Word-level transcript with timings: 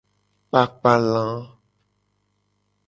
Kpakpa 0.49 0.93
la. 1.11 1.23